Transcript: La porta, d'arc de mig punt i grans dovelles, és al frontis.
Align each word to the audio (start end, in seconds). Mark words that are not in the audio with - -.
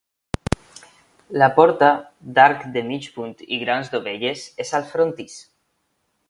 La 1.41 1.49
porta, 1.59 1.89
d'arc 2.37 2.65
de 2.77 2.83
mig 2.87 3.05
punt 3.19 3.37
i 3.59 3.61
grans 3.65 3.93
dovelles, 3.97 4.47
és 4.65 4.73
al 4.81 4.89
frontis. 4.95 5.37